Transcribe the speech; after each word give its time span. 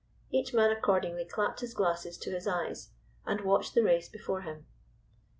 Each 0.31 0.51
man 0.51 0.71
accordingly 0.71 1.25
clapped 1.25 1.59
his 1.59 1.75
glasses 1.75 2.17
to 2.17 2.31
his 2.31 2.47
eyes, 2.47 2.89
and 3.23 3.39
watched 3.41 3.75
the 3.75 3.83
race 3.83 4.09
before 4.09 4.41
them. 4.43 4.65